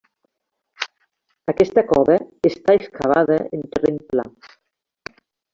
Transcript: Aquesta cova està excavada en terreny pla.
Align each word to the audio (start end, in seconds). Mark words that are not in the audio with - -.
Aquesta 1.53 1.83
cova 1.93 2.17
està 2.51 2.77
excavada 2.81 3.39
en 3.59 3.71
terreny 3.77 4.05
pla. 4.15 4.29